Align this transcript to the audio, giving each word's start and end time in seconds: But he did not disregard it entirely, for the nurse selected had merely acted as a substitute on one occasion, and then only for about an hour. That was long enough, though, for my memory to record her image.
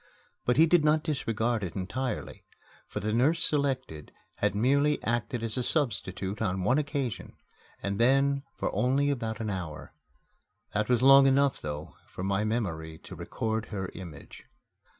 But 0.45 0.57
he 0.57 0.65
did 0.65 0.83
not 0.83 1.03
disregard 1.03 1.63
it 1.63 1.75
entirely, 1.75 2.43
for 2.87 2.99
the 2.99 3.13
nurse 3.13 3.45
selected 3.45 4.11
had 4.37 4.55
merely 4.55 4.97
acted 5.03 5.43
as 5.43 5.59
a 5.59 5.61
substitute 5.61 6.41
on 6.41 6.63
one 6.63 6.79
occasion, 6.79 7.35
and 7.83 7.99
then 7.99 8.41
only 8.59 9.09
for 9.09 9.11
about 9.13 9.39
an 9.41 9.51
hour. 9.51 9.93
That 10.73 10.89
was 10.89 11.03
long 11.03 11.27
enough, 11.27 11.61
though, 11.61 11.97
for 12.07 12.23
my 12.23 12.43
memory 12.43 12.97
to 12.97 13.15
record 13.15 13.67
her 13.67 13.91
image. 13.93 14.45